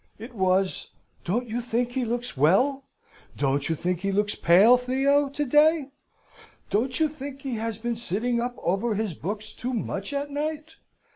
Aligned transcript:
It 0.17 0.33
was, 0.33 0.89
"Don't 1.23 1.47
you 1.47 1.61
think 1.61 1.91
he 1.91 2.05
looks 2.05 2.35
well?" 2.35 2.85
"Don't 3.37 3.69
you 3.69 3.75
think 3.75 3.99
he 3.99 4.11
looks 4.11 4.33
pale, 4.33 4.75
Theo, 4.75 5.29
to 5.29 5.45
day?" 5.45 5.91
"Don't 6.71 6.99
you 6.99 7.07
think 7.07 7.43
he 7.43 7.53
has 7.57 7.77
been 7.77 7.95
sitting 7.95 8.41
up 8.41 8.55
over 8.63 8.95
his 8.95 9.13
books 9.13 9.53
too 9.53 9.75
much 9.75 10.11
at 10.11 10.31
night?" 10.31 10.77